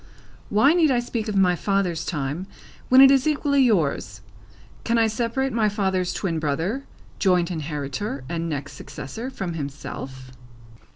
[0.49, 2.47] Why need I speak of my father's time,
[2.89, 4.21] when it is equally yours?
[4.83, 6.85] Can I separate my father's twin brother,
[7.19, 10.31] joint inheritor, and next successor, from himself?"